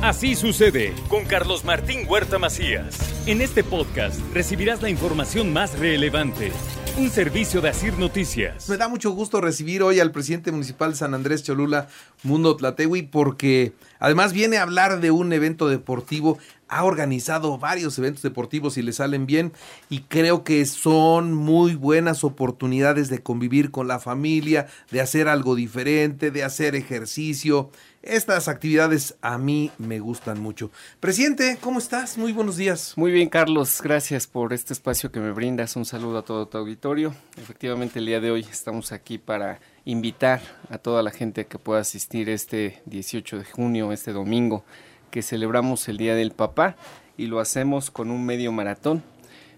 [0.00, 2.96] Así sucede con Carlos Martín Huerta Macías.
[3.26, 6.52] En este podcast recibirás la información más relevante.
[6.96, 8.68] Un servicio de Asir Noticias.
[8.68, 11.88] Me da mucho gusto recibir hoy al presidente municipal de San Andrés Cholula,
[12.22, 16.38] Mundo Tlatewi, porque además viene a hablar de un evento deportivo.
[16.68, 19.52] Ha organizado varios eventos deportivos y le salen bien
[19.88, 25.54] y creo que son muy buenas oportunidades de convivir con la familia, de hacer algo
[25.54, 27.70] diferente, de hacer ejercicio.
[28.02, 30.70] Estas actividades a mí me gustan mucho.
[31.00, 32.16] Presidente, ¿cómo estás?
[32.16, 32.94] Muy buenos días.
[32.96, 33.80] Muy bien, Carlos.
[33.82, 35.74] Gracias por este espacio que me brindas.
[35.74, 37.14] Un saludo a todo tu auditorio.
[37.36, 41.80] Efectivamente, el día de hoy estamos aquí para invitar a toda la gente que pueda
[41.80, 44.64] asistir este 18 de junio, este domingo,
[45.10, 46.76] que celebramos el Día del Papá
[47.16, 49.02] y lo hacemos con un medio maratón,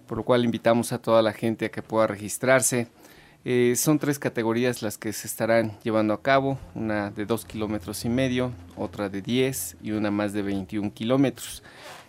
[0.06, 2.88] por lo cual invitamos a toda la gente a que pueda registrarse.
[3.44, 8.04] Eh, son tres categorías las que se estarán llevando a cabo, una de dos kilómetros
[8.04, 11.62] y medio, otra de 10 y una más de 21 kilómetros.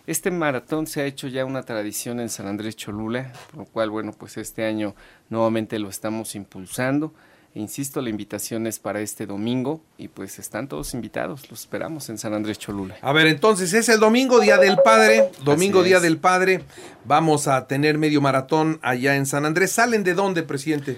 [0.06, 3.88] Este maratón se ha hecho ya una tradición en San Andrés Cholula, por lo cual,
[3.88, 4.94] bueno, pues este año
[5.30, 7.14] nuevamente lo estamos impulsando.
[7.54, 12.16] Insisto, la invitación es para este domingo y pues están todos invitados, los esperamos en
[12.16, 12.96] San Andrés Cholula.
[13.02, 16.62] A ver, entonces es el domingo, Día del Padre, domingo, Día del Padre,
[17.04, 19.72] vamos a tener medio maratón allá en San Andrés.
[19.72, 20.96] ¿Salen de dónde, presidente?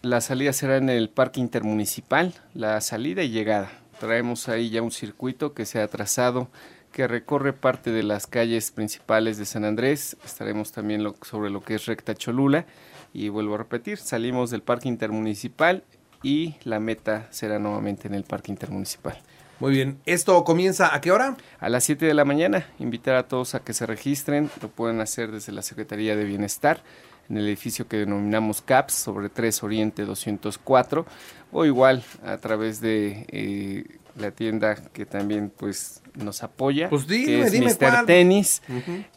[0.00, 3.72] La salida será en el Parque Intermunicipal, la salida y llegada.
[3.98, 6.48] Traemos ahí ya un circuito que se ha trazado
[6.92, 10.16] que recorre parte de las calles principales de San Andrés.
[10.24, 12.64] Estaremos también sobre lo que es Recta Cholula
[13.12, 15.84] y vuelvo a repetir, salimos del parque intermunicipal
[16.22, 19.18] y la meta será nuevamente en el parque intermunicipal.
[19.60, 21.36] Muy bien, ¿esto comienza a qué hora?
[21.58, 22.66] A las 7 de la mañana.
[22.78, 26.80] Invitar a todos a que se registren, lo pueden hacer desde la Secretaría de Bienestar
[27.28, 31.06] en el edificio que denominamos CAPS sobre 3 Oriente 204
[31.52, 33.84] o igual a través de eh,
[34.16, 38.06] la tienda que también pues nos apoya pues dime, que es dime Mr.
[38.06, 38.62] Tenis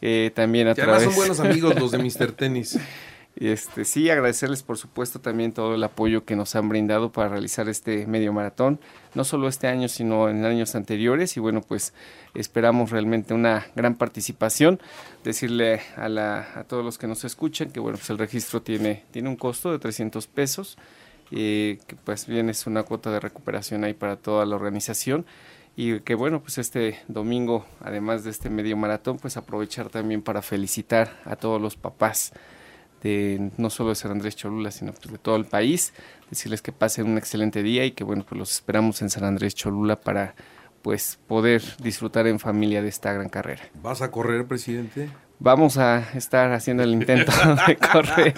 [0.00, 2.32] eh, también a ya través son buenos amigos los de Mr.
[2.32, 2.78] Tenis
[3.34, 7.68] Este, sí, agradecerles por supuesto también todo el apoyo que nos han brindado para realizar
[7.68, 8.78] este medio maratón,
[9.14, 11.36] no solo este año, sino en años anteriores.
[11.36, 11.94] Y bueno, pues
[12.34, 14.80] esperamos realmente una gran participación.
[15.24, 19.36] Decirle a, todos los que nos escuchan que bueno, pues el registro tiene, tiene un
[19.36, 20.76] costo de 300 pesos,
[21.30, 25.24] eh, que pues bien es una cuota de recuperación ahí para toda la organización
[25.74, 30.42] y que bueno, pues este domingo, además de este medio maratón, pues aprovechar también para
[30.42, 32.34] felicitar a todos los papás
[33.02, 35.92] de no solo de San Andrés Cholula, sino pues de todo el país,
[36.30, 39.54] decirles que pasen un excelente día y que bueno, pues los esperamos en San Andrés
[39.54, 40.34] Cholula para
[40.82, 43.62] pues poder disfrutar en familia de esta gran carrera.
[43.82, 45.08] ¿Vas a correr, presidente?
[45.44, 47.32] Vamos a estar haciendo el intento
[47.66, 48.34] de correr.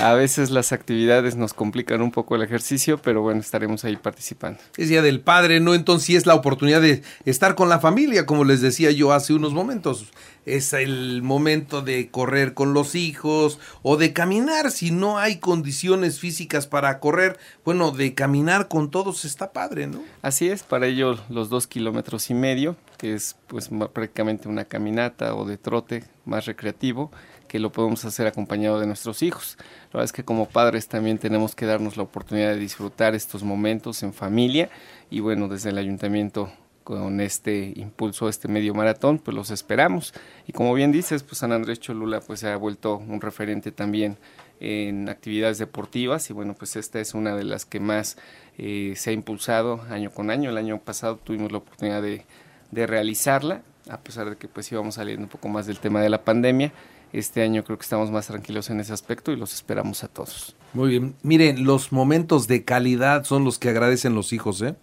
[0.00, 4.58] A veces las actividades nos complican un poco el ejercicio, pero bueno, estaremos ahí participando.
[4.78, 5.74] Es Día del Padre, ¿no?
[5.74, 9.34] Entonces sí es la oportunidad de estar con la familia, como les decía yo hace
[9.34, 10.06] unos momentos.
[10.46, 16.20] Es el momento de correr con los hijos o de caminar si no hay condiciones
[16.20, 17.38] físicas para correr.
[17.66, 20.02] Bueno, de caminar con todos está padre, ¿no?
[20.22, 25.34] Así es, para ello los dos kilómetros y medio, que es pues prácticamente una caminata
[25.34, 27.10] o de trote más recreativo,
[27.48, 29.58] que lo podemos hacer acompañado de nuestros hijos.
[29.58, 33.42] La verdad es que como padres también tenemos que darnos la oportunidad de disfrutar estos
[33.42, 34.70] momentos en familia
[35.10, 36.50] y bueno, desde el ayuntamiento
[36.82, 40.14] con este impulso, este medio maratón, pues los esperamos.
[40.46, 44.16] Y como bien dices, pues San Andrés Cholula pues se ha vuelto un referente también
[44.60, 48.16] en actividades deportivas y bueno, pues esta es una de las que más
[48.56, 50.48] eh, se ha impulsado año con año.
[50.48, 52.24] El año pasado tuvimos la oportunidad de,
[52.74, 56.10] de realizarla, a pesar de que pues íbamos saliendo un poco más del tema de
[56.10, 56.72] la pandemia.
[57.12, 60.56] Este año creo que estamos más tranquilos en ese aspecto y los esperamos a todos.
[60.72, 61.14] Muy bien.
[61.22, 64.74] Miren, los momentos de calidad son los que agradecen los hijos, ¿eh?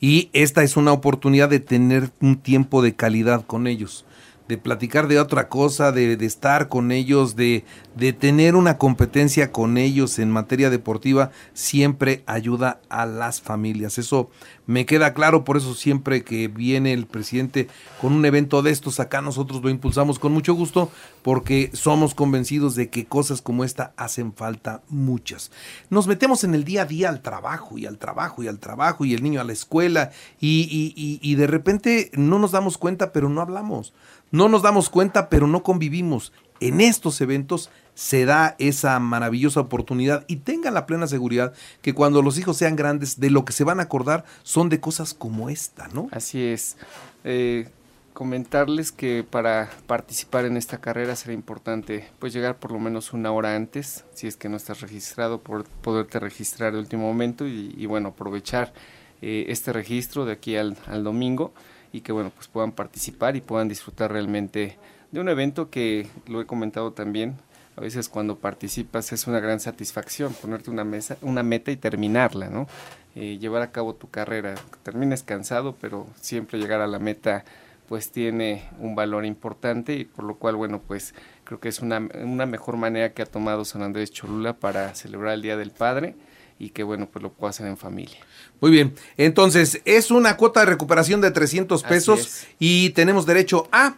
[0.00, 4.04] Y esta es una oportunidad de tener un tiempo de calidad con ellos,
[4.48, 7.64] de platicar de otra cosa, de, de estar con ellos, de,
[7.96, 13.98] de tener una competencia con ellos en materia deportiva, siempre ayuda a las familias.
[13.98, 14.30] Eso
[14.66, 17.68] me queda claro, por eso siempre que viene el presidente
[18.00, 20.90] con un evento de estos acá, nosotros lo impulsamos con mucho gusto,
[21.22, 25.50] porque somos convencidos de que cosas como esta hacen falta muchas.
[25.90, 29.04] Nos metemos en el día a día al trabajo y al trabajo y al trabajo
[29.04, 30.10] y el niño a la escuela
[30.40, 33.92] y, y, y, y de repente no nos damos cuenta, pero no hablamos.
[34.32, 36.32] No nos damos cuenta, pero no convivimos.
[36.58, 41.52] En estos eventos se da esa maravillosa oportunidad y tengan la plena seguridad
[41.82, 44.80] que cuando los hijos sean grandes, de lo que se van a acordar son de
[44.80, 46.08] cosas como esta, ¿no?
[46.12, 46.78] Así es.
[47.24, 47.68] Eh,
[48.14, 53.32] comentarles que para participar en esta carrera será importante pues llegar por lo menos una
[53.32, 57.84] hora antes, si es que no estás registrado, por poderte registrar de último momento y,
[57.84, 58.72] bueno, aprovechar
[59.20, 61.52] eh, este registro de aquí al, al domingo
[61.92, 64.78] y que bueno, pues puedan participar y puedan disfrutar realmente
[65.10, 67.36] de un evento que lo he comentado también,
[67.76, 72.48] a veces cuando participas es una gran satisfacción ponerte una mesa, una meta y terminarla,
[72.48, 72.66] ¿no?
[73.14, 77.44] Eh, llevar a cabo tu carrera, termines cansado, pero siempre llegar a la meta
[77.88, 82.08] pues tiene un valor importante y por lo cual, bueno, pues creo que es una,
[82.24, 86.14] una mejor manera que ha tomado San Andrés Cholula para celebrar el Día del Padre
[86.62, 88.18] y que, bueno, pues lo pueda hacer en familia.
[88.60, 93.96] Muy bien, entonces es una cuota de recuperación de 300 pesos y tenemos derecho a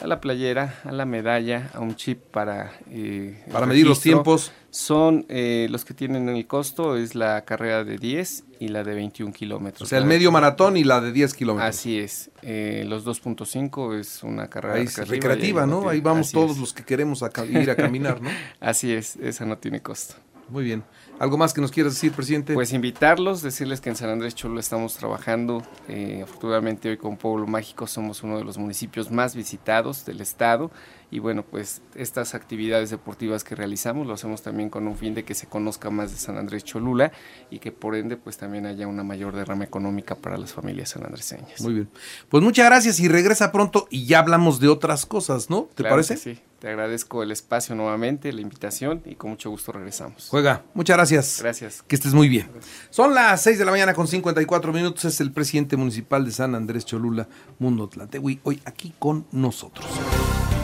[0.00, 2.72] a la playera, a la medalla, a un chip para...
[2.90, 4.50] Eh, para medir los tiempos.
[4.70, 8.94] Son eh, los que tienen el costo, es la carrera de 10 y la de
[8.94, 9.82] 21 kilómetros.
[9.82, 11.76] O sea, el medio maratón y la de 10 kilómetros.
[11.76, 12.30] Así es.
[12.42, 15.88] Eh, los 2.5 es una carrera recreativa, ¿no?
[15.88, 18.30] Ahí vamos todos los que queremos ir a caminar, ¿no?
[18.60, 20.16] Así es, esa no tiene costo.
[20.52, 20.84] Muy bien.
[21.18, 22.52] ¿Algo más que nos quieras decir, presidente?
[22.52, 25.62] Pues invitarlos, decirles que en San Andrés Cholo estamos trabajando.
[25.88, 30.70] Eh, afortunadamente hoy con Pueblo Mágico somos uno de los municipios más visitados del estado
[31.10, 35.24] y bueno, pues estas actividades deportivas que realizamos lo hacemos también con un fin de
[35.24, 37.12] que se conozca más de San Andrés Cholula
[37.48, 41.62] y que por ende pues también haya una mayor derrama económica para las familias sanandreseñas.
[41.62, 41.88] Muy bien.
[42.28, 45.70] Pues muchas gracias y regresa pronto y ya hablamos de otras cosas, ¿no?
[45.74, 46.18] ¿Te parece?
[46.18, 46.38] sí.
[46.62, 50.28] Te agradezco el espacio nuevamente, la invitación y con mucho gusto regresamos.
[50.28, 51.38] Juega, muchas gracias.
[51.40, 51.82] Gracias.
[51.82, 52.48] Que estés muy bien.
[52.88, 55.04] Son las 6 de la mañana con 54 minutos.
[55.04, 57.26] Es el presidente municipal de San Andrés Cholula,
[57.58, 59.84] Mundo Tlantegui, hoy aquí con nosotros.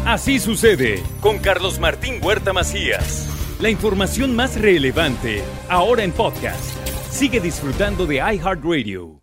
[0.06, 3.26] Así sucede con Carlos Martín Huerta Macías.
[3.58, 6.76] La información más relevante, ahora en podcast.
[7.10, 9.17] Sigue disfrutando de iHeartRadio.